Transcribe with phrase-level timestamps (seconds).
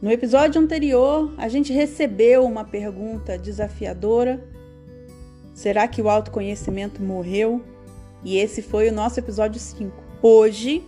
[0.00, 4.46] No episódio anterior, a gente recebeu uma pergunta desafiadora:
[5.54, 7.64] será que o autoconhecimento morreu?
[8.22, 9.96] E esse foi o nosso episódio 5.
[10.20, 10.86] Hoje,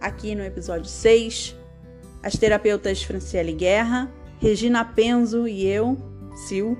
[0.00, 1.54] aqui no episódio 6,
[2.20, 5.96] as terapeutas Franciele Guerra, Regina Penzo e eu,
[6.34, 6.74] Sil,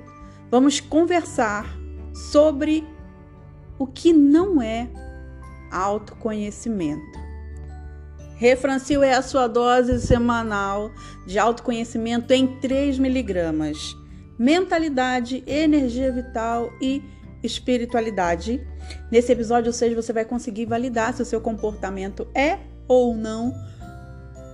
[0.51, 1.77] vamos conversar
[2.13, 2.83] sobre
[3.77, 4.89] o que não é
[5.71, 7.28] autoconhecimento.
[8.39, 10.93] Refrancil é a sua dose semanal
[11.27, 13.97] de autoconhecimento em 3 miligramas.
[14.39, 17.03] Mentalidade, energia vital e
[17.43, 18.65] espiritualidade.
[19.11, 23.53] Nesse episódio 6 você vai conseguir validar se o seu comportamento é ou não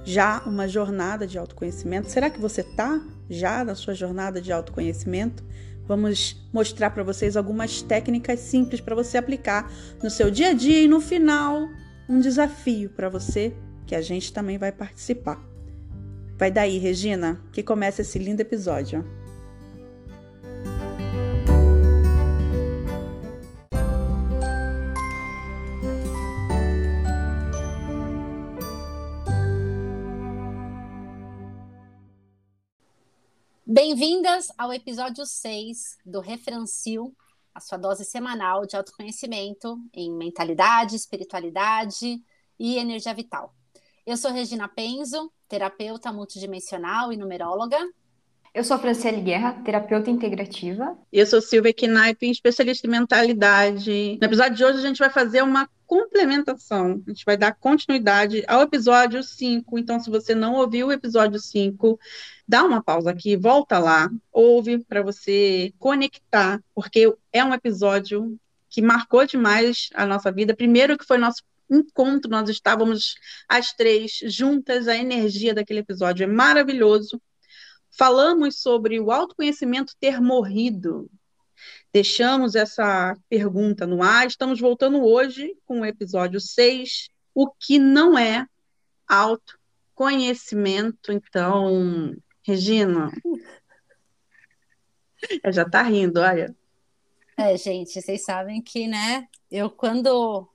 [0.04, 2.09] já uma jornada de autoconhecimento.
[2.09, 5.44] Será que você está já na sua jornada de autoconhecimento?
[5.88, 10.81] Vamos mostrar para vocês algumas técnicas simples para você aplicar no seu dia a dia
[10.81, 11.70] e no final
[12.09, 13.54] um desafio para você
[13.85, 15.39] que a gente também vai participar.
[16.38, 19.05] Vai daí, Regina, que começa esse lindo episódio.
[33.66, 37.16] Bem-vindas ao episódio 6 do Refrancil,
[37.53, 42.22] a sua dose semanal de autoconhecimento em mentalidade, espiritualidade
[42.59, 43.55] e energia vital.
[44.06, 47.75] Eu sou Regina Penzo, terapeuta multidimensional e numeróloga.
[48.53, 50.95] Eu sou Franciele Guerra, terapeuta integrativa.
[51.11, 54.20] Eu sou Silvia Knaip, especialista em mentalidade.
[54.22, 57.02] No episódio de hoje a gente vai fazer uma complementação.
[57.08, 59.80] A gente vai dar continuidade ao episódio 5.
[59.80, 62.00] Então, se você não ouviu o episódio 5,
[62.48, 68.39] dá uma pausa aqui, volta lá, ouve para você conectar, porque é um episódio
[68.70, 70.56] que marcou demais a nossa vida.
[70.56, 73.16] Primeiro que foi nosso encontro, nós estávamos
[73.47, 77.21] as três juntas, a energia daquele episódio é maravilhoso.
[77.97, 81.09] Falamos sobre o autoconhecimento ter morrido.
[81.93, 84.27] Deixamos essa pergunta no ar.
[84.27, 88.45] Estamos voltando hoje com o episódio 6, o que não é
[89.08, 91.11] autoconhecimento.
[91.11, 93.11] Então, Regina,
[95.52, 96.55] já está rindo, olha.
[97.37, 99.27] É, gente, vocês sabem que, né?
[99.52, 100.48] Eu, quando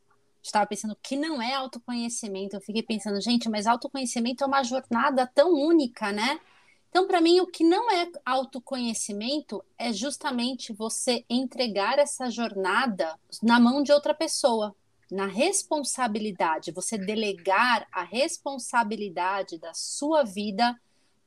[0.42, 5.26] estava pensando que não é autoconhecimento, eu fiquei pensando, gente, mas autoconhecimento é uma jornada
[5.26, 6.40] tão única, né?
[6.88, 13.60] Então, para mim, o que não é autoconhecimento é justamente você entregar essa jornada na
[13.60, 14.74] mão de outra pessoa,
[15.10, 20.76] na responsabilidade, você delegar a responsabilidade da sua vida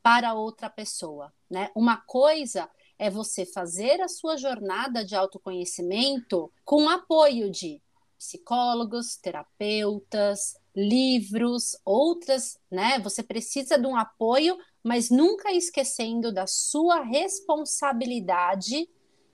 [0.02, 1.70] para outra pessoa, né?
[1.74, 2.70] Uma coisa
[3.00, 7.82] é você fazer a sua jornada de autoconhecimento com apoio de
[8.26, 13.00] psicólogos, terapeutas, livros, outras, né?
[13.00, 18.90] Você precisa de um apoio mas nunca esquecendo da sua responsabilidade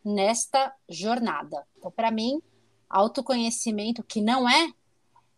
[0.06, 1.66] nesta jornada.
[1.76, 2.40] Então, para mim,
[2.88, 4.72] autoconhecimento que não é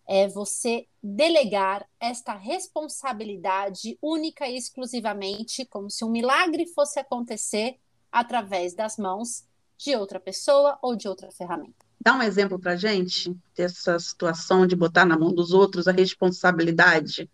[0.07, 7.79] é você delegar esta responsabilidade única e exclusivamente, como se um milagre fosse acontecer
[8.11, 9.47] através das mãos
[9.77, 11.85] de outra pessoa ou de outra ferramenta.
[12.03, 17.29] Dá um exemplo para gente dessa situação de botar na mão dos outros a responsabilidade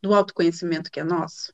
[0.00, 1.52] do autoconhecimento que é nosso.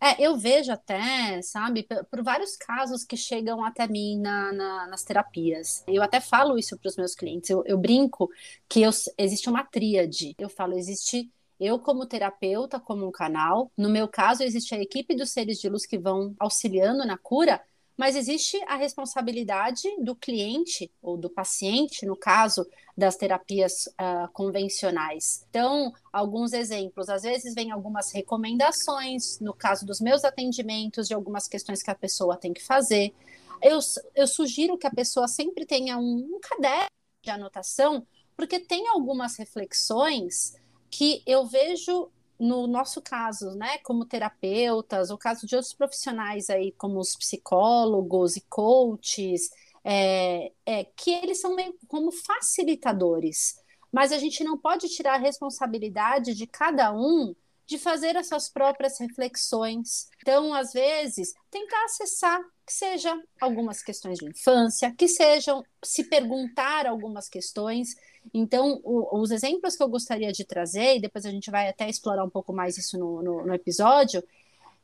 [0.00, 4.86] É, eu vejo até, sabe, por, por vários casos que chegam até mim na, na,
[4.88, 5.84] nas terapias.
[5.86, 7.50] Eu até falo isso para os meus clientes.
[7.50, 8.30] Eu, eu brinco
[8.68, 10.34] que eu, existe uma tríade.
[10.38, 13.70] Eu falo, existe eu como terapeuta, como um canal.
[13.76, 17.62] No meu caso, existe a equipe dos seres de luz que vão auxiliando na cura,
[17.96, 25.44] mas existe a responsabilidade do cliente ou do paciente, no caso das terapias uh, convencionais.
[25.48, 31.48] Então, alguns exemplos, às vezes vem algumas recomendações, no caso dos meus atendimentos, de algumas
[31.48, 33.14] questões que a pessoa tem que fazer.
[33.62, 33.78] Eu,
[34.14, 36.90] eu sugiro que a pessoa sempre tenha um, um caderno
[37.24, 40.54] de anotação, porque tem algumas reflexões
[40.90, 46.72] que eu vejo no nosso caso, né, como terapeutas, o caso de outros profissionais aí,
[46.72, 49.50] como os psicólogos e coaches,
[49.84, 53.54] é, é, que eles são meio como facilitadores,
[53.92, 57.34] mas a gente não pode tirar a responsabilidade de cada um
[57.66, 60.08] de fazer essas próprias reflexões.
[60.22, 66.86] Então, às vezes, tentar acessar que seja algumas questões de infância, que sejam se perguntar
[66.86, 67.94] algumas questões
[68.32, 71.88] então, o, os exemplos que eu gostaria de trazer, e depois a gente vai até
[71.88, 74.22] explorar um pouco mais isso no, no, no episódio,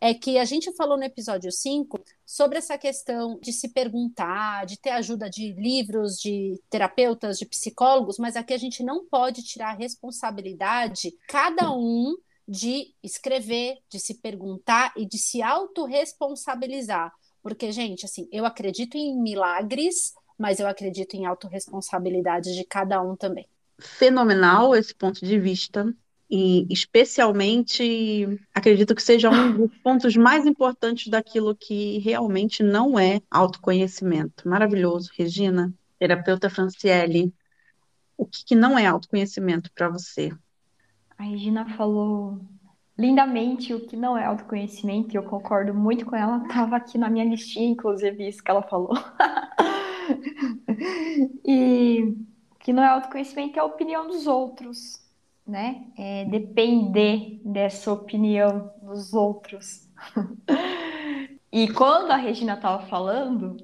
[0.01, 4.77] é que a gente falou no episódio 5 sobre essa questão de se perguntar, de
[4.77, 9.71] ter ajuda de livros, de terapeutas, de psicólogos, mas aqui a gente não pode tirar
[9.71, 12.17] a responsabilidade, cada um
[12.47, 17.13] de escrever, de se perguntar e de se autorresponsabilizar.
[17.43, 23.17] Porque, gente, assim, eu acredito em milagres, mas eu acredito em autorresponsabilidade de cada um
[23.17, 23.49] também.
[23.79, 25.93] Fenomenal esse ponto de vista.
[26.35, 33.21] E especialmente acredito que seja um dos pontos mais importantes daquilo que realmente não é
[33.31, 34.49] autoconhecimento.
[34.49, 37.35] Maravilhoso, Regina, terapeuta Franciele.
[38.17, 40.33] O que, que não é autoconhecimento para você?
[41.23, 42.41] A Regina falou
[42.99, 46.39] lindamente o que não é autoconhecimento, e eu concordo muito com ela.
[46.39, 48.91] Estava aqui na minha listinha, inclusive, isso que ela falou.
[51.47, 52.17] e
[52.51, 55.01] o que não é autoconhecimento é a opinião dos outros,
[55.47, 55.85] né?
[55.97, 59.89] É depender dessa opinião dos outros.
[61.53, 63.59] e quando a Regina estava falando,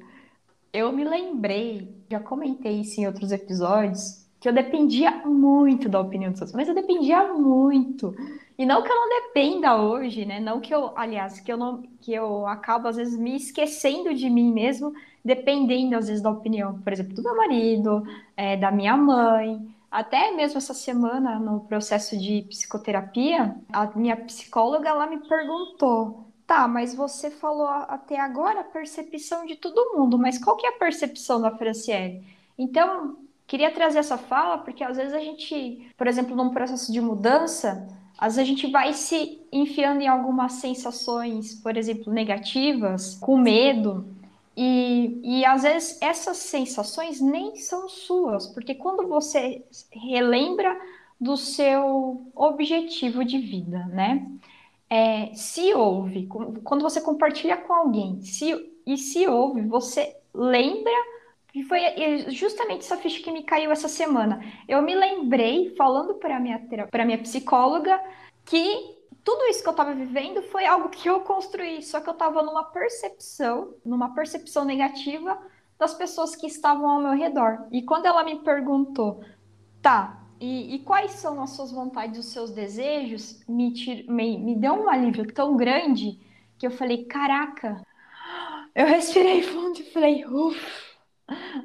[0.73, 6.31] eu me lembrei, já comentei isso em outros episódios, que eu dependia muito da opinião
[6.31, 8.15] dos outros, mas eu dependia muito.
[8.57, 10.41] E não que eu não dependa hoje, né?
[10.41, 14.29] Não que eu, aliás, que eu não que eu acabo às vezes me esquecendo de
[14.29, 14.93] mim mesmo,
[15.25, 18.03] dependendo às vezes da opinião, por exemplo, do meu marido,
[18.37, 19.61] é, da minha mãe.
[19.91, 26.69] Até mesmo essa semana no processo de psicoterapia, a minha psicóloga ela me perguntou: "Tá,
[26.69, 30.79] mas você falou até agora a percepção de todo mundo, mas qual que é a
[30.79, 32.25] percepção da Franciele?"
[32.59, 33.17] Então,
[33.49, 37.89] Queria trazer essa fala porque às vezes a gente, por exemplo, num processo de mudança,
[38.19, 44.07] às vezes a gente vai se enfiando em algumas sensações, por exemplo, negativas, com medo,
[44.55, 50.79] e, e às vezes essas sensações nem são suas, porque quando você relembra
[51.19, 54.27] do seu objetivo de vida, né?
[54.91, 56.27] É, se ouve,
[56.65, 60.93] quando você compartilha com alguém, se, e se ouve, você lembra
[61.55, 61.81] e foi
[62.31, 64.41] justamente essa ficha que me caiu essa semana.
[64.69, 66.61] Eu me lembrei, falando para minha
[66.91, 68.01] para minha psicóloga,
[68.45, 72.13] que tudo isso que eu estava vivendo foi algo que eu construí, só que eu
[72.13, 75.39] estava numa percepção, numa percepção negativa
[75.79, 77.67] das pessoas que estavam ao meu redor.
[77.71, 79.23] E quando ela me perguntou,
[79.81, 83.73] tá, e, e quais são as suas vontades, os seus desejos, me,
[84.09, 86.19] me, me deu um alívio tão grande
[86.59, 87.83] que eu falei, caraca,
[88.75, 90.88] eu respirei fundo e falei, ufa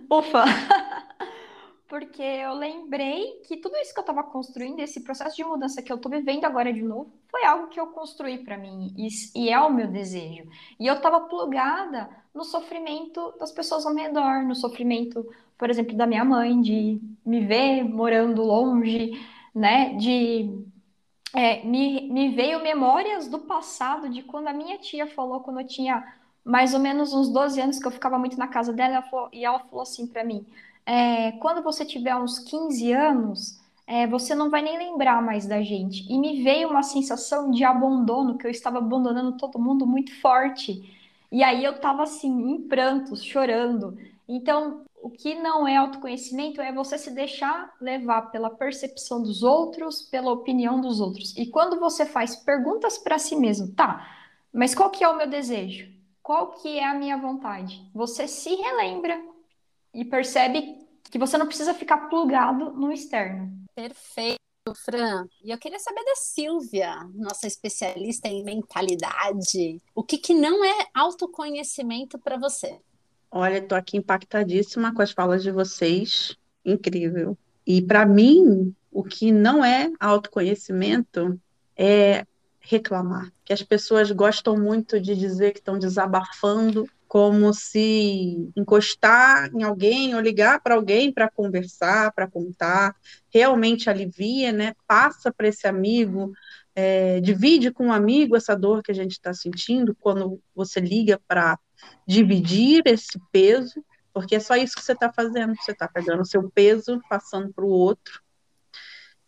[0.09, 0.43] Ufa!
[1.87, 5.91] Porque eu lembrei que tudo isso que eu estava construindo, esse processo de mudança que
[5.91, 9.49] eu estou vivendo agora de novo, foi algo que eu construí para mim e, e,
[9.51, 10.49] é o meu desejo.
[10.79, 15.23] E eu estava plugada no sofrimento das pessoas ao meu redor, no sofrimento,
[15.55, 19.11] por exemplo, da minha mãe, de me ver morando longe,
[19.53, 19.93] né?
[19.93, 20.49] De
[21.35, 25.67] é, me, me veio memórias do passado, de quando a minha tia falou, quando eu
[25.67, 26.03] tinha
[26.43, 29.29] mais ou menos uns 12 anos que eu ficava muito na casa dela, ela falou,
[29.31, 30.45] e ela falou assim para mim:
[30.85, 35.61] é, quando você tiver uns 15 anos, é, você não vai nem lembrar mais da
[35.61, 36.05] gente.
[36.11, 40.81] E me veio uma sensação de abandono, que eu estava abandonando todo mundo muito forte.
[41.31, 43.97] E aí eu estava assim, em prantos, chorando.
[44.27, 50.01] Então, o que não é autoconhecimento é você se deixar levar pela percepção dos outros,
[50.01, 51.35] pela opinião dos outros.
[51.35, 54.07] E quando você faz perguntas para si mesmo, tá,
[54.53, 55.92] mas qual que é o meu desejo?
[56.23, 57.85] Qual que é a minha vontade?
[57.93, 59.21] Você se relembra
[59.93, 63.51] e percebe que você não precisa ficar plugado no externo.
[63.75, 64.39] Perfeito.
[64.85, 69.81] Fran, e eu queria saber da Silvia, nossa especialista em mentalidade.
[69.93, 72.79] O que, que não é autoconhecimento para você?
[73.29, 76.37] Olha, estou aqui impactadíssima com as falas de vocês.
[76.63, 77.37] Incrível.
[77.67, 81.37] E para mim, o que não é autoconhecimento
[81.75, 82.25] é
[82.63, 89.61] reclamar, que as pessoas gostam muito de dizer que estão desabafando, como se encostar em
[89.61, 92.95] alguém ou ligar para alguém para conversar, para contar,
[93.29, 94.73] realmente alivia, né?
[94.87, 96.31] Passa para esse amigo,
[96.73, 101.21] é, divide com um amigo essa dor que a gente está sentindo quando você liga
[101.27, 101.59] para
[102.07, 106.25] dividir esse peso, porque é só isso que você está fazendo, você está pegando o
[106.25, 108.22] seu peso, passando para o outro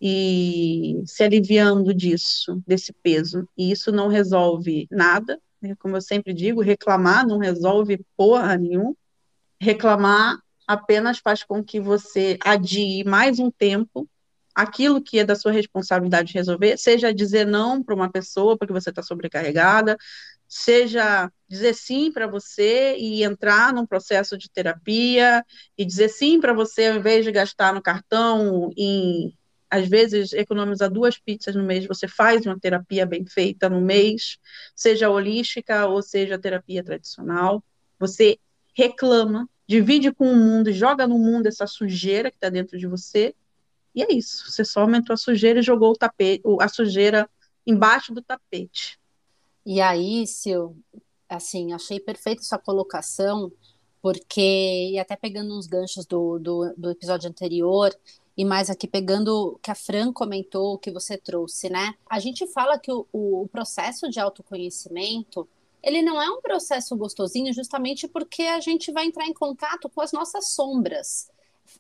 [0.01, 3.47] e se aliviando disso, desse peso.
[3.57, 5.75] E isso não resolve nada, né?
[5.79, 8.95] como eu sempre digo, reclamar não resolve porra nenhuma.
[9.59, 10.37] Reclamar
[10.67, 14.07] apenas faz com que você adie mais um tempo
[14.55, 18.89] aquilo que é da sua responsabilidade resolver, seja dizer não para uma pessoa porque você
[18.89, 19.97] está sobrecarregada,
[20.47, 25.43] seja dizer sim para você e entrar num processo de terapia
[25.77, 29.35] e dizer sim para você ao invés de gastar no cartão em
[29.75, 34.37] às vezes economizar duas pizzas no mês, você faz uma terapia bem feita no mês,
[34.75, 37.63] seja holística ou seja terapia tradicional.
[37.99, 38.39] Você
[38.73, 43.33] reclama, divide com o mundo, joga no mundo essa sujeira que está dentro de você,
[43.93, 44.51] e é isso.
[44.51, 47.29] Você só aumentou a sujeira e jogou o tapete, a sujeira
[47.65, 48.99] embaixo do tapete.
[49.65, 50.75] E aí, Sil,
[51.27, 53.51] assim, achei perfeita sua colocação,
[54.01, 57.91] porque, e até pegando uns ganchos do, do, do episódio anterior,
[58.37, 61.95] e mais aqui pegando o que a Fran comentou, que você trouxe, né?
[62.09, 65.47] A gente fala que o, o processo de autoconhecimento,
[65.81, 70.01] ele não é um processo gostosinho justamente porque a gente vai entrar em contato com
[70.01, 71.29] as nossas sombras.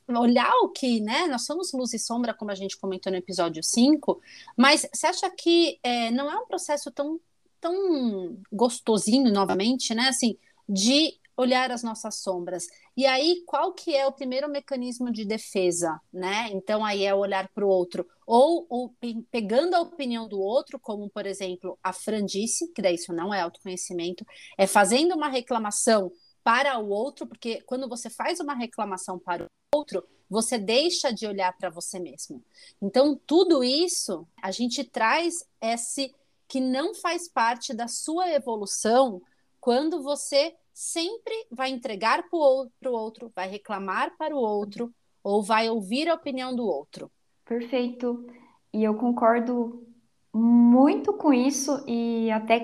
[0.07, 1.27] Olhar o que, né?
[1.27, 4.21] Nós somos luz e sombra, como a gente comentou no episódio 5,
[4.55, 7.19] mas você acha que é, não é um processo tão,
[7.59, 10.07] tão gostosinho, novamente, né?
[10.07, 12.67] Assim, de olhar as nossas sombras.
[12.95, 16.49] E aí, qual que é o primeiro mecanismo de defesa, né?
[16.51, 18.95] Então, aí é olhar para o outro, ou,
[19.29, 23.33] pegando a opinião do outro, como, por exemplo, a Fran disse, que daí isso não
[23.33, 24.25] é autoconhecimento,
[24.57, 26.11] é fazendo uma reclamação
[26.43, 31.27] para o outro, porque quando você faz uma reclamação para o outro, você deixa de
[31.27, 32.43] olhar para você mesmo.
[32.81, 36.13] Então, tudo isso, a gente traz esse
[36.47, 39.21] que não faz parte da sua evolução
[39.59, 45.69] quando você sempre vai entregar para o outro, vai reclamar para o outro ou vai
[45.69, 47.09] ouvir a opinião do outro.
[47.45, 48.27] Perfeito.
[48.73, 49.87] E eu concordo
[50.33, 52.59] muito com isso e até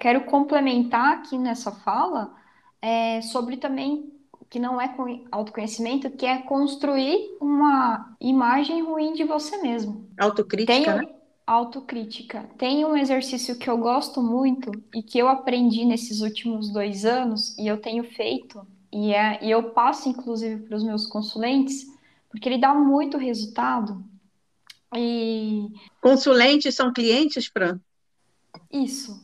[0.00, 2.34] quero complementar aqui nessa fala
[2.80, 4.10] é, sobre também
[4.48, 4.94] que não é
[5.30, 10.08] autoconhecimento, que é construir uma imagem ruim de você mesmo.
[10.18, 11.14] Autocrítica, Tem, né?
[11.46, 12.48] Autocrítica.
[12.56, 17.56] Tem um exercício que eu gosto muito e que eu aprendi nesses últimos dois anos
[17.58, 21.86] e eu tenho feito, e, é, e eu passo inclusive para os meus consulentes,
[22.30, 24.04] porque ele dá muito resultado.
[24.94, 25.68] E...
[26.00, 27.80] Consulentes são clientes, Fran?
[28.70, 29.20] Isso.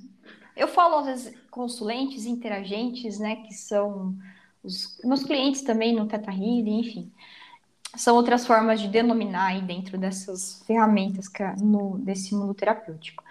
[0.56, 4.16] Eu falo às vezes consulentes, interagentes, né, que são
[4.62, 7.12] os meus clientes também no Teta Healing, enfim
[7.96, 13.22] são outras formas de denominar aí dentro dessas ferramentas que, é no, desse mundo terapêutico.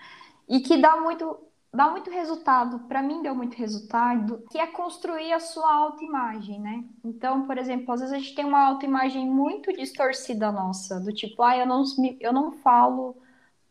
[0.48, 1.38] E que dá muito,
[1.74, 6.84] dá muito resultado, para mim deu muito resultado, que é construir a sua autoimagem, né?
[7.04, 11.44] Então, por exemplo, às vezes a gente tem uma autoimagem muito distorcida nossa, do tipo,
[11.44, 11.84] ah, eu não,
[12.20, 13.16] eu não falo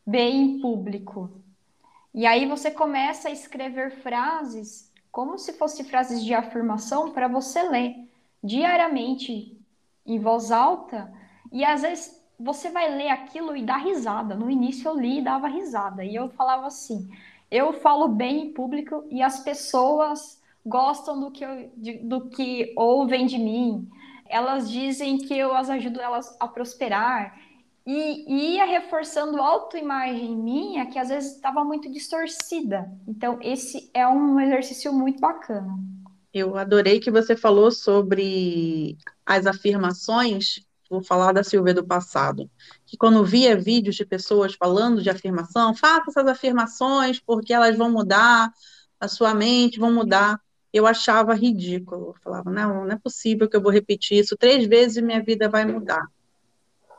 [0.07, 1.31] bem em público.
[2.15, 7.63] E aí você começa a escrever frases como se fossem frases de afirmação para você
[7.63, 7.95] ler
[8.45, 9.56] diariamente
[10.07, 11.13] em voz alta,
[11.53, 14.35] e às vezes você vai ler aquilo e dá risada.
[14.35, 17.09] No início eu li e dava risada, e eu falava assim:
[17.51, 22.73] eu falo bem em público e as pessoas gostam do que, eu, de, do que
[22.77, 23.89] ouvem de mim.
[24.29, 27.39] Elas dizem que eu as ajudo elas a prosperar.
[27.87, 32.91] E, ia reforçando autoimagem minha, que às vezes estava muito distorcida.
[33.07, 35.79] Então, esse é um exercício muito bacana.
[36.35, 40.65] Eu adorei que você falou sobre as afirmações.
[40.89, 42.49] Vou falar da Silvia do passado,
[42.87, 47.91] que quando via vídeos de pessoas falando de afirmação, faça essas afirmações porque elas vão
[47.91, 48.53] mudar
[49.01, 50.41] a sua mente, vão mudar.
[50.73, 52.11] Eu achava ridículo.
[52.11, 55.21] Eu falava, não, não é possível que eu vou repetir isso três vezes e minha
[55.21, 56.07] vida vai mudar.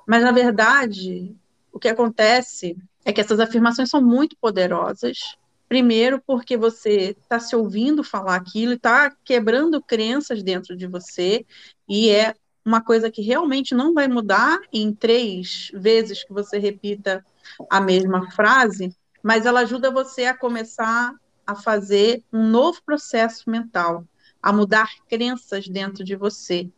[0.05, 1.33] Mas, na verdade,
[1.71, 7.53] o que acontece é que essas afirmações são muito poderosas Primeiro, porque você está se
[7.53, 11.45] ouvindo falar aquilo, está quebrando crenças dentro de você,
[11.87, 17.25] e é uma coisa que realmente não vai mudar em três vezes que você repita
[17.69, 21.13] a mesma frase, mas ela ajuda você a começar
[21.45, 24.05] a fazer um novo processo mental,
[24.43, 26.69] a mudar crenças dentro de você.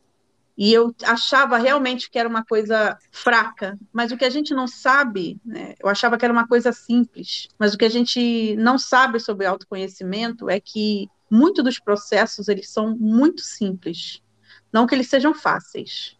[0.56, 4.68] E eu achava realmente que era uma coisa fraca, mas o que a gente não
[4.68, 8.78] sabe, né, eu achava que era uma coisa simples, mas o que a gente não
[8.78, 14.22] sabe sobre autoconhecimento é que muitos dos processos eles são muito simples,
[14.72, 16.18] não que eles sejam fáceis,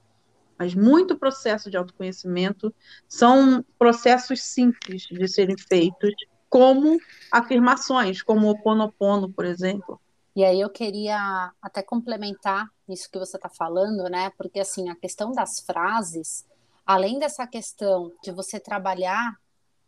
[0.58, 2.74] mas muito processo de autoconhecimento
[3.08, 6.14] são processos simples de serem feitos,
[6.50, 7.00] como
[7.32, 10.02] afirmações, como o Oponopono, por exemplo.
[10.36, 14.32] E aí eu queria até complementar isso que você está falando, né?
[14.32, 16.46] Porque assim, a questão das frases,
[16.86, 19.38] além dessa questão de você trabalhar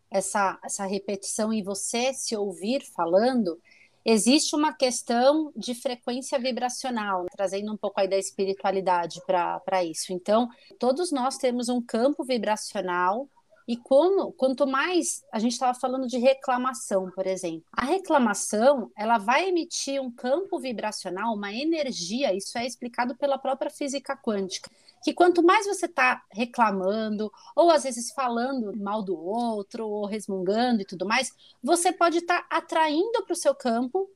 [0.09, 3.59] essa, essa repetição e você se ouvir falando,
[4.05, 10.13] existe uma questão de frequência vibracional, trazendo um pouco aí da espiritualidade para isso.
[10.13, 10.47] Então,
[10.79, 13.29] todos nós temos um campo vibracional
[13.67, 19.17] e como, quanto mais a gente estava falando de reclamação, por exemplo, a reclamação ela
[19.17, 22.33] vai emitir um campo vibracional, uma energia.
[22.33, 24.69] Isso é explicado pela própria física quântica.
[25.03, 30.81] Que quanto mais você está reclamando, ou às vezes falando mal do outro, ou resmungando
[30.81, 34.07] e tudo mais, você pode estar tá atraindo para o seu campo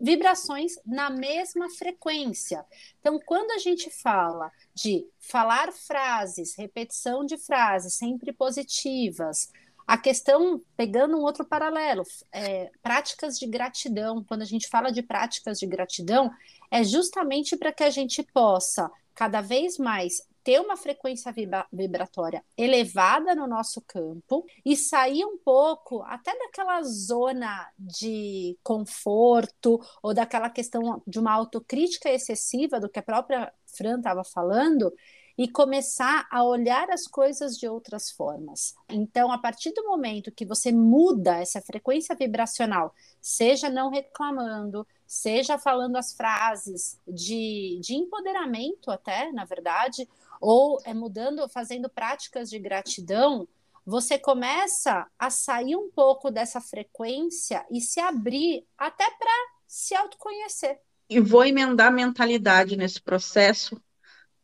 [0.00, 2.64] vibrações na mesma frequência.
[3.00, 9.50] Então, quando a gente fala de falar frases, repetição de frases sempre positivas,
[9.86, 14.22] A questão, pegando um outro paralelo, é, práticas de gratidão.
[14.22, 16.30] Quando a gente fala de práticas de gratidão,
[16.70, 22.44] é justamente para que a gente possa cada vez mais ter uma frequência vibra vibratória
[22.58, 30.50] elevada no nosso campo e sair um pouco até daquela zona de conforto ou daquela
[30.50, 34.92] questão de uma autocrítica excessiva do que a própria Fran estava falando
[35.38, 38.74] e começar a olhar as coisas de outras formas.
[38.88, 42.92] Então, a partir do momento que você muda essa frequência vibracional,
[43.22, 50.08] seja não reclamando, seja falando as frases de, de empoderamento, até, na verdade,
[50.40, 53.48] ou é mudando, fazendo práticas de gratidão,
[53.84, 59.32] você começa a sair um pouco dessa frequência e se abrir até para
[59.66, 60.78] se autoconhecer.
[61.08, 63.82] E vou emendar mentalidade nesse processo,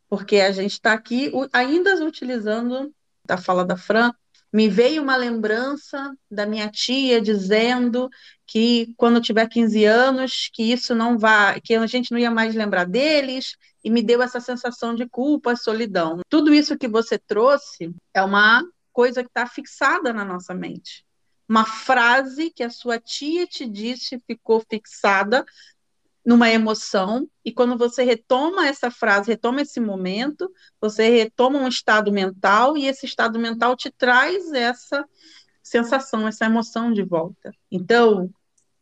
[0.09, 2.93] porque a gente está aqui ainda utilizando
[3.25, 4.13] da fala da Fran,
[4.57, 8.09] me veio uma lembrança da minha tia dizendo
[8.47, 12.31] que quando eu tiver 15 anos, que isso não vai, que a gente não ia
[12.31, 16.21] mais lembrar deles, e me deu essa sensação de culpa, solidão.
[16.31, 21.05] Tudo isso que você trouxe é uma coisa que está fixada na nossa mente.
[21.47, 25.45] Uma frase que a sua tia te disse ficou fixada
[26.27, 32.11] numa emoção, e quando você retoma essa frase, retoma esse momento, você retoma um estado
[32.11, 35.09] mental, e esse estado mental te traz essa
[35.63, 37.53] sensação, essa emoção de volta.
[37.71, 38.29] Então,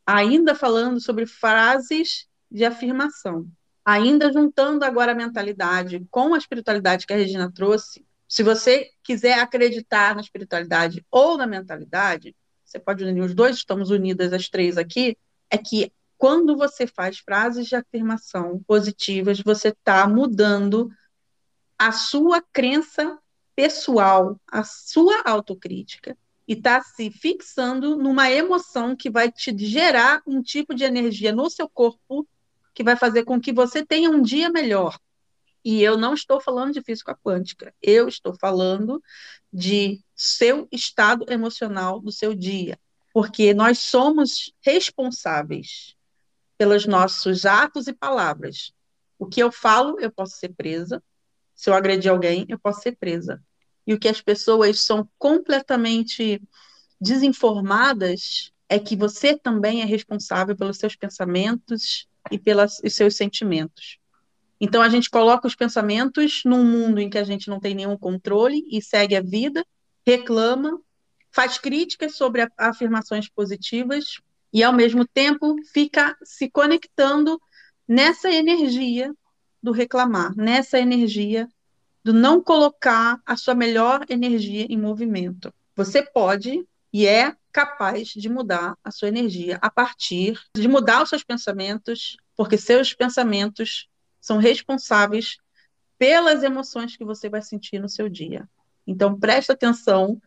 [0.06, 3.46] ainda falando sobre frases de afirmação,
[3.84, 9.38] ainda juntando agora a mentalidade com a espiritualidade que a Regina trouxe, se você quiser
[9.38, 12.34] acreditar na espiritualidade ou na mentalidade,
[12.64, 15.14] você pode unir os dois, estamos unidas as três aqui,
[15.50, 15.92] é que
[16.24, 20.90] quando você faz frases de afirmação positivas, você está mudando
[21.78, 23.18] a sua crença
[23.54, 26.16] pessoal, a sua autocrítica,
[26.48, 31.50] e está se fixando numa emoção que vai te gerar um tipo de energia no
[31.50, 32.26] seu corpo
[32.72, 34.98] que vai fazer com que você tenha um dia melhor.
[35.62, 38.98] E eu não estou falando de física quântica, eu estou falando
[39.52, 42.80] de seu estado emocional do seu dia,
[43.12, 45.94] porque nós somos responsáveis
[46.56, 48.72] pelos nossos atos e palavras.
[49.18, 51.02] O que eu falo, eu posso ser presa.
[51.54, 53.42] Se eu agredir alguém, eu posso ser presa.
[53.86, 56.42] E o que as pessoas são completamente
[57.00, 63.98] desinformadas é que você também é responsável pelos seus pensamentos e pelos seus sentimentos.
[64.60, 67.98] Então a gente coloca os pensamentos num mundo em que a gente não tem nenhum
[67.98, 69.64] controle e segue a vida,
[70.06, 70.80] reclama,
[71.30, 74.20] faz críticas sobre afirmações positivas
[74.54, 77.40] e, ao mesmo tempo, fica se conectando
[77.88, 79.12] nessa energia
[79.60, 81.48] do reclamar, nessa energia
[82.04, 85.52] do não colocar a sua melhor energia em movimento.
[85.74, 91.08] Você pode e é capaz de mudar a sua energia a partir de mudar os
[91.08, 93.88] seus pensamentos, porque seus pensamentos
[94.20, 95.36] são responsáveis
[95.98, 98.48] pelas emoções que você vai sentir no seu dia.
[98.86, 100.20] Então presta atenção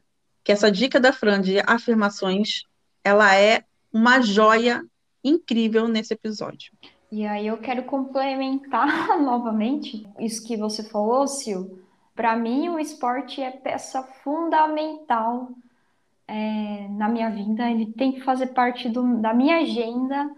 [0.44, 2.64] que essa dica da Fran de afirmações,
[3.04, 3.64] ela é
[3.98, 4.86] uma joia
[5.24, 6.72] incrível nesse episódio.
[7.12, 8.88] E aí eu quero complementar
[9.20, 11.82] novamente isso que você falou, Sil.
[12.16, 15.50] Para mim, o esporte é peça fundamental
[16.28, 17.70] é, na minha vida.
[17.70, 20.30] Ele tem que fazer parte do, da minha agenda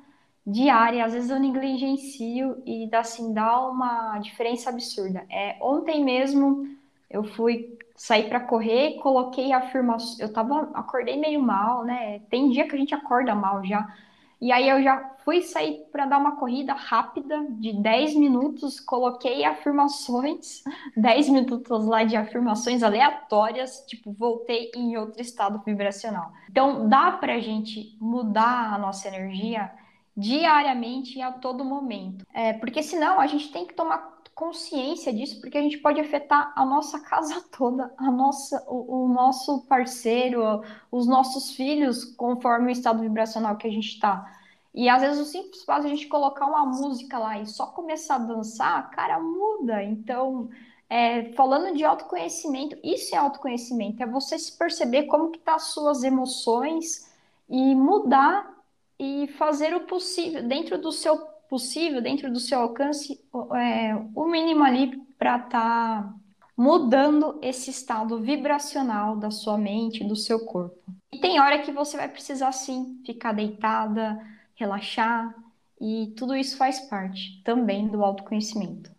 [0.45, 1.03] diária.
[1.03, 5.25] Às vezes eu negligencio e assim dá uma diferença absurda.
[5.29, 6.65] É, ontem mesmo
[7.09, 10.17] eu fui saí para correr, coloquei afirmações.
[10.21, 12.19] Eu tava, acordei meio mal, né?
[12.29, 13.93] Tem dia que a gente acorda mal já.
[14.39, 19.43] E aí eu já fui sair para dar uma corrida rápida de 10 minutos, coloquei
[19.43, 20.63] afirmações,
[20.95, 26.31] 10 minutos lá de afirmações aleatórias, tipo, voltei em outro estado vibracional.
[26.49, 29.69] Então, dá para a gente mudar a nossa energia
[30.15, 32.25] diariamente e a todo momento.
[32.33, 36.53] É, porque senão a gente tem que tomar consciência disso, porque a gente pode afetar
[36.55, 42.71] a nossa casa toda, a nossa, o, o nosso parceiro, os nossos filhos, conforme o
[42.71, 44.33] estado vibracional que a gente está.
[44.73, 47.67] E às vezes o simples fato de a gente colocar uma música lá e só
[47.67, 49.83] começar a dançar, cara, muda.
[49.83, 50.49] Então,
[50.89, 55.63] é, falando de autoconhecimento, isso é autoconhecimento, é você se perceber como que tá as
[55.73, 57.11] suas emoções
[57.49, 58.55] e mudar
[58.97, 63.19] e fazer o possível dentro do seu possível, dentro do seu alcance,
[63.55, 66.13] é, o mínimo ali para estar tá
[66.55, 70.77] mudando esse estado vibracional da sua mente, do seu corpo.
[71.11, 74.19] E tem hora que você vai precisar sim ficar deitada,
[74.55, 75.33] relaxar,
[75.79, 78.91] e tudo isso faz parte também do autoconhecimento.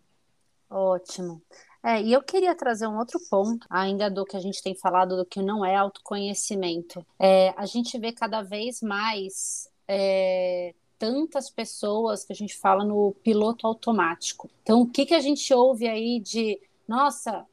[0.68, 1.42] Ótimo.
[1.82, 5.16] É, e eu queria trazer um outro ponto, ainda do que a gente tem falado
[5.16, 7.04] do que não é autoconhecimento.
[7.18, 13.12] É, a gente vê cada vez mais é, tantas pessoas que a gente fala no
[13.24, 14.50] piloto automático.
[14.62, 17.46] Então, o que, que a gente ouve aí de, nossa,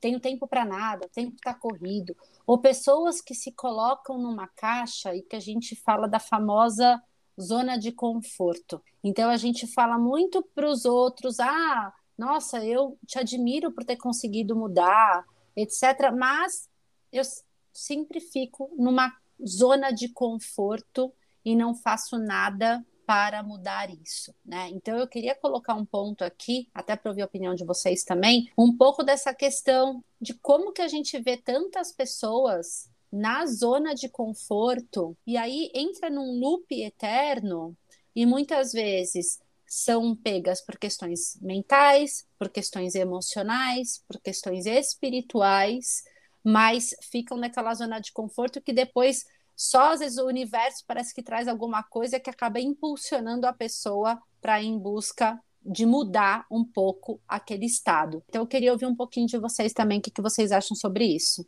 [0.00, 5.22] tenho tempo para nada, tempo está corrido, ou pessoas que se colocam numa caixa e
[5.22, 7.02] que a gente fala da famosa
[7.40, 8.80] zona de conforto.
[9.02, 13.96] Então a gente fala muito para os outros, ah, nossa, eu te admiro por ter
[13.96, 15.24] conseguido mudar,
[15.56, 16.12] etc.
[16.16, 16.70] Mas
[17.10, 17.24] eu
[17.72, 19.12] sempre fico numa
[19.44, 21.12] zona de conforto
[21.44, 24.68] e não faço nada para mudar isso, né?
[24.70, 28.50] Então eu queria colocar um ponto aqui, até para ouvir a opinião de vocês também,
[28.56, 34.08] um pouco dessa questão de como que a gente vê tantas pessoas na zona de
[34.08, 37.76] conforto e aí entra num loop eterno
[38.16, 46.04] e muitas vezes são pegas por questões mentais, por questões emocionais, por questões espirituais,
[46.42, 49.24] mas ficam naquela zona de conforto que depois
[49.56, 54.20] só às vezes o universo parece que traz alguma coisa que acaba impulsionando a pessoa
[54.40, 58.22] para ir em busca de mudar um pouco aquele estado.
[58.28, 61.04] Então eu queria ouvir um pouquinho de vocês também, o que, que vocês acham sobre
[61.06, 61.46] isso.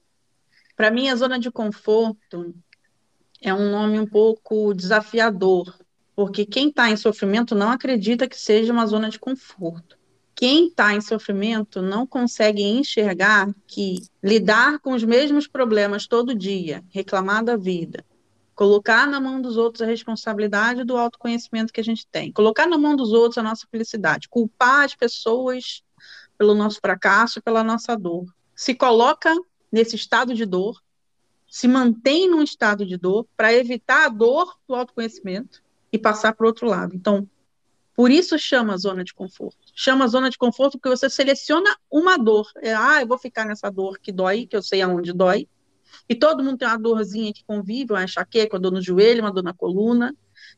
[0.74, 2.54] Para mim, a zona de conforto
[3.40, 5.78] é um nome um pouco desafiador,
[6.14, 9.98] porque quem está em sofrimento não acredita que seja uma zona de conforto.
[10.36, 16.84] Quem está em sofrimento não consegue enxergar que lidar com os mesmos problemas todo dia,
[16.90, 18.04] reclamar da vida,
[18.54, 22.76] colocar na mão dos outros a responsabilidade do autoconhecimento que a gente tem, colocar na
[22.76, 25.82] mão dos outros a nossa felicidade, culpar as pessoas
[26.36, 29.34] pelo nosso fracasso, pela nossa dor, se coloca
[29.72, 30.82] nesse estado de dor,
[31.48, 36.44] se mantém num estado de dor para evitar a dor do autoconhecimento e passar para
[36.44, 36.94] o outro lado.
[36.94, 37.26] Então,
[37.94, 39.65] por isso chama zona de conforto.
[39.78, 42.50] Chama zona de conforto porque você seleciona uma dor.
[42.62, 45.46] É, ah, eu vou ficar nessa dor que dói, que eu sei aonde dói.
[46.08, 49.30] E todo mundo tem uma dorzinha que convive, uma enxaqueca, uma dor no joelho, uma
[49.30, 50.16] dor na coluna.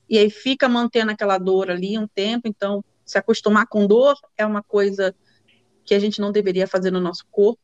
[0.08, 2.46] E aí fica mantendo aquela dor ali um tempo.
[2.46, 5.12] Então, se acostumar com dor é uma coisa
[5.84, 7.60] que a gente não deveria fazer no nosso corpo.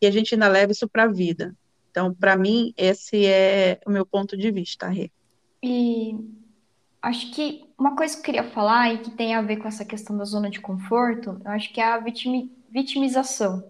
[0.00, 1.54] E a gente ainda leva isso para a vida.
[1.92, 5.12] Então, para mim, esse é o meu ponto de vista, Rê.
[5.62, 6.16] E
[7.02, 9.84] Acho que uma coisa que eu queria falar e que tem a ver com essa
[9.84, 13.64] questão da zona de conforto, eu acho que é a vitimi vitimização.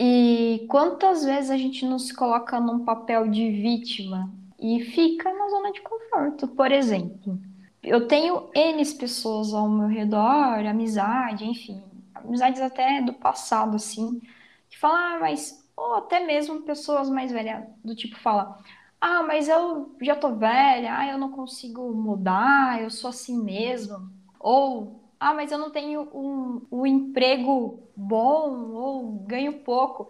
[0.00, 5.48] E quantas vezes a gente não se coloca num papel de vítima e fica na
[5.48, 6.48] zona de conforto?
[6.48, 7.38] Por exemplo,
[7.82, 11.80] eu tenho N pessoas ao meu redor, amizade, enfim,
[12.14, 14.20] amizades até do passado, assim,
[14.68, 18.58] que falam, ah, mas, ou até mesmo pessoas mais velhas, do tipo, fala,
[19.06, 24.10] ah, mas eu já tô velha, ah, eu não consigo mudar, eu sou assim mesmo.
[24.40, 30.08] Ou, ah, mas eu não tenho um, um emprego bom, ou ganho pouco.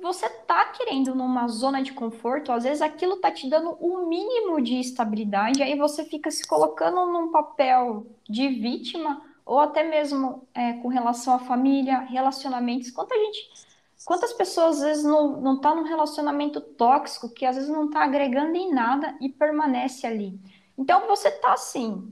[0.00, 4.60] Você tá querendo numa zona de conforto, às vezes aquilo tá te dando um mínimo
[4.60, 10.74] de estabilidade, aí você fica se colocando num papel de vítima, ou até mesmo é,
[10.74, 12.92] com relação à família, relacionamentos.
[12.92, 13.69] Quanta gente
[14.04, 18.02] Quantas pessoas às vezes não, não tá num relacionamento tóxico que às vezes não tá
[18.02, 20.40] agregando em nada e permanece ali?
[20.76, 22.10] Então você tá assim,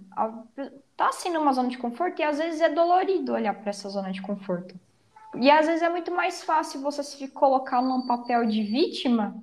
[0.97, 4.13] tá assim numa zona de conforto e às vezes é dolorido olhar para essa zona
[4.13, 4.79] de conforto.
[5.35, 9.35] E às vezes é muito mais fácil você se colocar num papel de vítima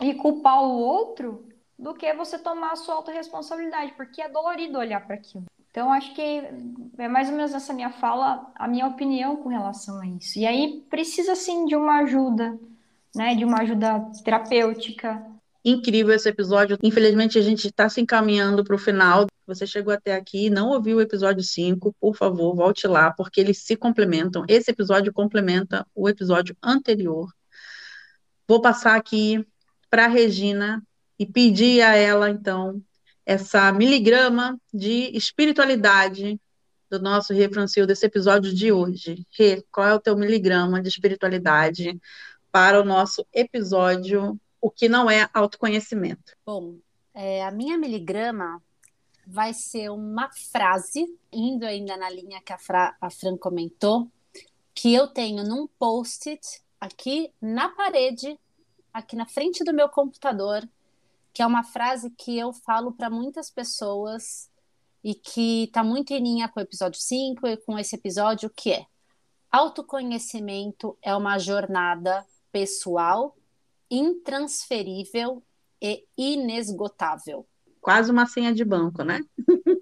[0.00, 5.06] e culpar o outro do que você tomar a sua autorresponsabilidade, porque é dolorido olhar
[5.06, 5.44] para aquilo.
[5.70, 6.20] Então, acho que
[6.98, 10.38] é mais ou menos essa minha fala, a minha opinião com relação a isso.
[10.38, 12.58] E aí precisa sim de uma ajuda,
[13.14, 13.36] né?
[13.36, 15.24] De uma ajuda terapêutica.
[15.64, 16.76] Incrível esse episódio.
[16.82, 19.26] Infelizmente, a gente está se encaminhando para o final.
[19.46, 23.40] Você chegou até aqui e não ouviu o episódio 5, por favor, volte lá, porque
[23.40, 24.44] eles se complementam.
[24.48, 27.32] Esse episódio complementa o episódio anterior.
[28.48, 29.46] Vou passar aqui
[29.88, 30.82] para a Regina
[31.18, 32.82] e pedir a ela, então,
[33.30, 36.40] essa miligrama de espiritualidade
[36.90, 39.24] do nosso Rê Francil desse episódio de hoje.
[39.30, 41.96] Rê, qual é o teu miligrama de espiritualidade
[42.50, 46.36] para o nosso episódio O que não é autoconhecimento?
[46.44, 46.78] Bom,
[47.14, 48.60] é, a minha miligrama
[49.24, 54.08] vai ser uma frase, indo ainda na linha que a, Fra, a Fran comentou,
[54.74, 58.36] que eu tenho num post-it aqui na parede,
[58.92, 60.68] aqui na frente do meu computador,
[61.32, 64.50] que é uma frase que eu falo para muitas pessoas
[65.02, 68.72] e que está muito em linha com o episódio 5 e com esse episódio, que
[68.72, 68.86] é
[69.50, 73.36] autoconhecimento é uma jornada pessoal,
[73.90, 75.42] intransferível
[75.80, 77.46] e inesgotável.
[77.80, 79.20] Quase uma senha de banco, né?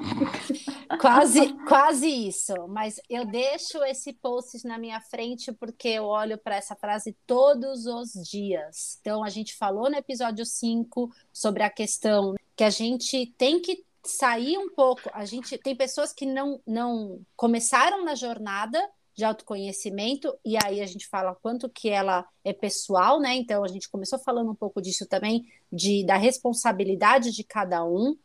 [1.00, 2.54] quase, quase isso.
[2.68, 7.86] Mas eu deixo esse post na minha frente porque eu olho para essa frase todos
[7.86, 8.98] os dias.
[9.00, 13.84] Então, a gente falou no episódio 5 sobre a questão que a gente tem que
[14.04, 15.10] sair um pouco.
[15.12, 18.80] A gente tem pessoas que não, não começaram na jornada
[19.16, 23.34] de autoconhecimento, e aí a gente fala quanto que ela é pessoal, né?
[23.34, 28.16] Então a gente começou falando um pouco disso também, de, da responsabilidade de cada um.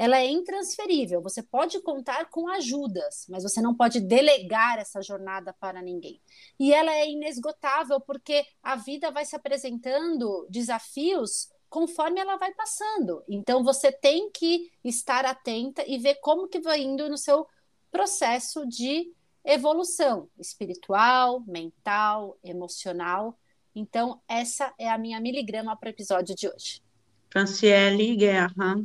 [0.00, 5.54] Ela é intransferível, você pode contar com ajudas, mas você não pode delegar essa jornada
[5.60, 6.18] para ninguém.
[6.58, 13.22] E ela é inesgotável, porque a vida vai se apresentando desafios conforme ela vai passando.
[13.28, 17.46] Então você tem que estar atenta e ver como que vai indo no seu
[17.90, 19.12] processo de
[19.44, 23.38] evolução espiritual, mental, emocional.
[23.74, 26.82] Então, essa é a minha miligrama para o episódio de hoje.
[27.30, 28.82] Franciele Guerra,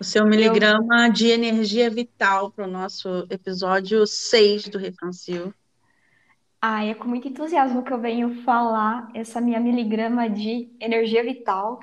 [0.00, 1.12] o seu miligrama Eu...
[1.12, 5.54] de energia vital para o nosso episódio 6 do Refrancil.
[6.60, 11.80] Ah, é com muito entusiasmo que eu venho falar essa minha miligrama de energia vital,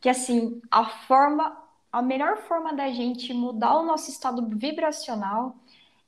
[0.00, 1.56] que assim, a forma,
[1.92, 5.56] a melhor forma da gente mudar o nosso estado vibracional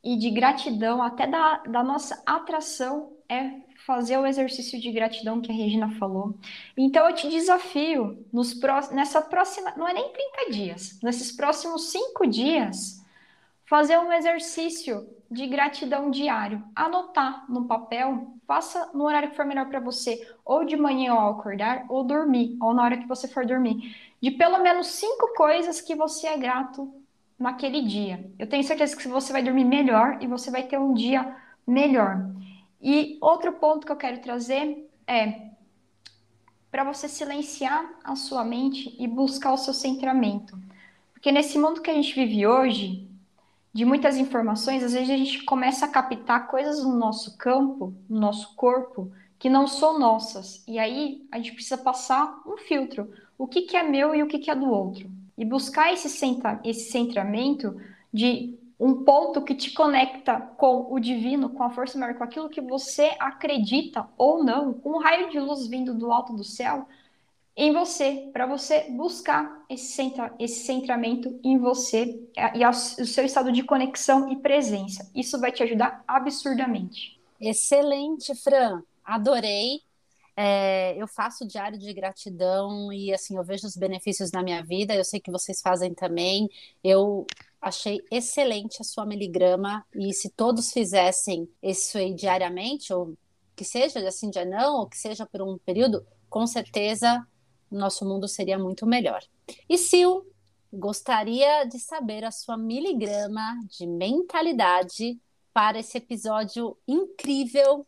[0.03, 5.53] e de gratidão, até da, da nossa atração, é fazer o exercício de gratidão que
[5.53, 6.35] a Regina falou.
[6.77, 8.59] Então eu te desafio nos
[8.91, 13.05] nessa próxima, não é nem 30 dias, nesses próximos cinco dias,
[13.67, 19.69] fazer um exercício de gratidão diário, anotar no papel, faça no horário que for melhor
[19.69, 23.45] para você, ou de manhã ao acordar, ou dormir, ou na hora que você for
[23.45, 26.93] dormir, de pelo menos cinco coisas que você é grato
[27.39, 28.31] naquele dia.
[28.39, 32.35] Eu tenho certeza que você vai dormir melhor e você vai ter um dia melhor.
[32.85, 35.49] E outro ponto que eu quero trazer é
[36.71, 40.59] para você silenciar a sua mente e buscar o seu centramento.
[41.15, 43.09] Porque nesse mundo que a gente vive hoje,
[43.73, 48.21] de muitas informações, às vezes a gente começa a captar coisas no nosso campo, no
[48.21, 50.63] nosso corpo, que não são nossas.
[50.69, 53.11] E aí a gente precisa passar um filtro.
[53.39, 55.11] O que, que é meu e o que, que é do outro.
[55.39, 57.81] E buscar esse, centra, esse centramento
[58.13, 62.49] de um ponto que te conecta com o divino, com a força maior, com aquilo
[62.49, 66.87] que você acredita ou não, um raio de luz vindo do alto do céu,
[67.57, 73.25] em você, para você buscar esse, centra, esse centramento em você é, e o seu
[73.25, 75.09] estado de conexão e presença.
[75.15, 77.21] Isso vai te ajudar absurdamente.
[77.41, 78.83] Excelente, Fran.
[79.05, 79.81] Adorei.
[80.37, 84.93] É, eu faço diário de gratidão e assim eu vejo os benefícios na minha vida.
[84.93, 86.51] Eu sei que vocês fazem também.
[86.83, 87.25] Eu
[87.65, 93.17] achei excelente a sua miligrama e se todos fizessem isso aí diariamente, ou
[93.57, 97.27] que seja assim dia não, ou que seja por um período, com certeza
[97.71, 99.23] nosso mundo seria muito melhor.
[99.69, 100.23] E Sil,
[100.71, 105.19] gostaria de saber a sua miligrama de mentalidade
[105.53, 107.87] para esse episódio incrível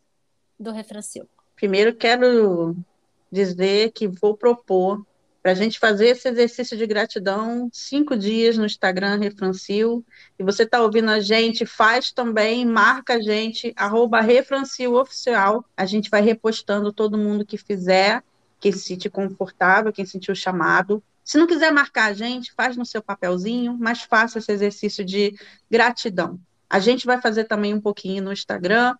[0.59, 1.29] do Refrancil.
[1.55, 2.75] Primeiro, quero
[3.31, 5.05] dizer que vou propor
[5.47, 10.05] para a gente fazer esse exercício de gratidão cinco dias no Instagram Refrancil.
[10.37, 15.63] E você está ouvindo a gente, faz também, marca a gente, arroba Refrancil Oficial.
[15.77, 18.21] A gente vai repostando todo mundo que fizer
[18.59, 21.01] quem se sentir confortável, quem sentiu chamado.
[21.23, 25.33] Se não quiser marcar a gente, faz no seu papelzinho, mas faça esse exercício de
[25.71, 26.37] gratidão.
[26.69, 28.97] A gente vai fazer também um pouquinho no Instagram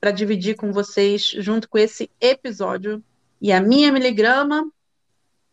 [0.00, 3.04] para dividir com vocês junto com esse episódio.
[3.38, 4.66] E a minha miligrama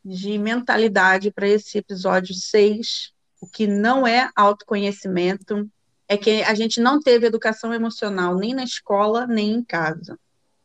[0.07, 5.69] de mentalidade para esse episódio 6, o que não é autoconhecimento,
[6.07, 10.17] é que a gente não teve educação emocional nem na escola, nem em casa.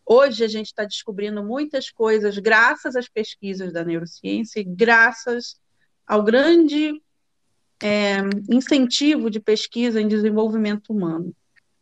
[0.06, 5.60] Hoje a gente está descobrindo muitas coisas graças às pesquisas da neurociência e graças
[6.06, 7.02] ao grande
[7.82, 11.34] é, incentivo de pesquisa em desenvolvimento humano.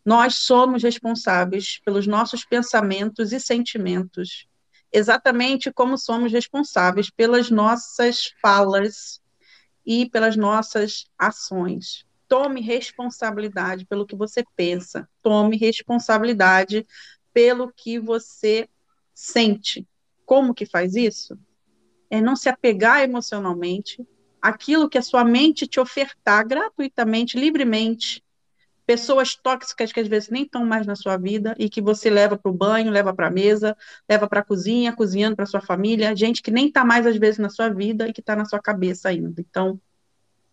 [0.05, 4.47] Nós somos responsáveis pelos nossos pensamentos e sentimentos,
[4.93, 9.21] exatamente como somos responsáveis pelas nossas falas
[9.85, 12.05] e pelas nossas ações.
[12.29, 16.87] Tome responsabilidade pelo que você pensa, tome responsabilidade
[17.33, 18.69] pelo que você
[19.15, 19.87] sente.
[20.25, 21.39] Como que faz isso?
[22.09, 24.07] É não se apegar emocionalmente
[24.41, 28.23] àquilo que a sua mente te ofertar gratuitamente, livremente.
[28.91, 32.37] Pessoas tóxicas que às vezes nem estão mais na sua vida e que você leva
[32.37, 33.77] para o banho, leva para a mesa,
[34.09, 37.39] leva para a cozinha, cozinhando para sua família, gente que nem está mais às vezes
[37.39, 39.41] na sua vida e que está na sua cabeça ainda.
[39.41, 39.81] Então,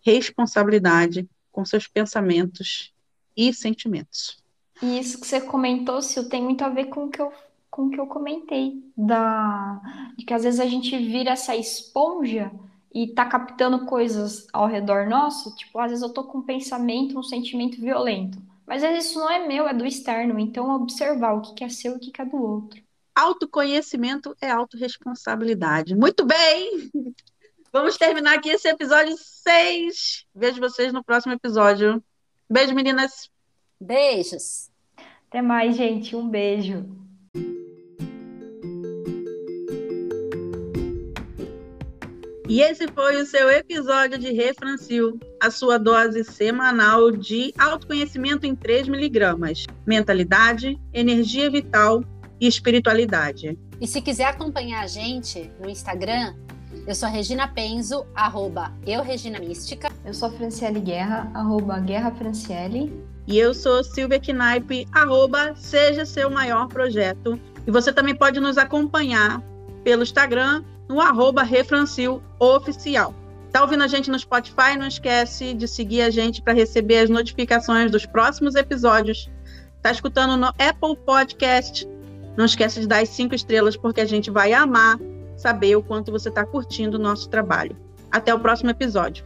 [0.02, 2.93] responsabilidade com seus pensamentos
[3.36, 4.38] e sentimentos.
[4.84, 7.34] E isso que você comentou, Sil, tem muito a ver com o que eu,
[7.71, 9.82] com o que eu comentei, da,
[10.15, 12.52] de que às vezes a gente vira essa esponja
[12.93, 17.17] e tá captando coisas ao redor nosso, tipo, às vezes eu tô com um pensamento,
[17.17, 18.38] um sentimento violento.
[18.65, 20.39] Mas às vezes isso não é meu, é do externo.
[20.39, 22.82] Então, observar o que é seu e o que é do outro.
[23.15, 25.95] Autoconhecimento é autorresponsabilidade.
[25.95, 26.91] Muito bem!
[27.71, 30.26] Vamos terminar aqui esse episódio 6.
[30.34, 32.04] Vejo vocês no próximo episódio.
[32.50, 33.30] Beijo, meninas.
[33.80, 34.69] Beijos.
[35.28, 36.15] Até mais, gente.
[36.15, 37.07] Um beijo.
[42.49, 48.55] E esse foi o seu episódio de Refrancil, a sua dose semanal de autoconhecimento em
[48.55, 52.01] 3 miligramas, mentalidade, energia vital
[52.39, 53.60] e espiritualidade.
[53.81, 56.36] E se quiser acompanhar a gente no Instagram,
[56.88, 59.91] eu sou a Regina Penzo, arroba eu Regina Mística.
[60.05, 62.93] Eu sou a Franciele Guerra, arroba Guerra Franciele.
[63.27, 67.38] E eu sou Silvia Knaip, arroba Seja Seu Maior Projeto.
[67.67, 69.43] E você também pode nos acompanhar
[69.83, 73.13] pelo Instagram, no arroba Refrancil Oficial.
[73.52, 74.78] Tá ouvindo a gente no Spotify?
[74.78, 79.30] Não esquece de seguir a gente para receber as notificações dos próximos episódios.
[79.82, 81.88] Tá escutando no Apple Podcast?
[82.36, 85.00] Não esquece de dar as cinco estrelas, porque a gente vai amar
[85.36, 87.76] saber o quanto você está curtindo o nosso trabalho.
[88.12, 89.23] Até o próximo episódio.